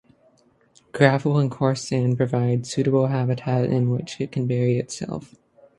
Gravel 0.93 1.37
and 1.37 1.51
coarse 1.51 1.87
sand 1.87 2.17
provide 2.17 2.65
suitable 2.65 3.05
habitat 3.05 3.65
in 3.65 3.91
which 3.91 4.19
it 4.19 4.31
can 4.31 4.47
bury 4.47 4.79
itself. 4.79 5.35